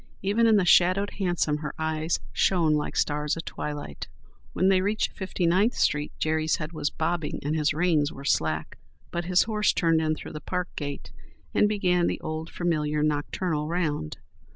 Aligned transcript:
Even 0.23 0.47
in 0.47 0.55
the 0.55 0.65
shadowed 0.65 1.11
hansom 1.19 1.57
her 1.57 1.75
eyes 1.77 2.19
shone 2.33 2.73
like 2.73 2.95
stars 2.95 3.37
at 3.37 3.45
twilight. 3.45 4.07
When 4.51 4.67
they 4.69 4.81
reached 4.81 5.11
Fifty 5.11 5.45
ninth 5.45 5.75
street 5.75 6.11
Jerry's 6.17 6.55
head 6.55 6.71
was 6.71 6.89
bobbing 6.89 7.39
and 7.43 7.55
his 7.55 7.71
reins 7.71 8.11
were 8.11 8.25
slack. 8.25 8.79
But 9.11 9.25
his 9.25 9.43
horse 9.43 9.71
turned 9.73 10.01
in 10.01 10.15
through 10.15 10.33
the 10.33 10.41
park 10.41 10.75
gate 10.75 11.11
and 11.53 11.69
began 11.69 12.07
the 12.07 12.19
old 12.21 12.49
familiar 12.49 13.03
nocturnal 13.03 13.67
round. 13.67 14.17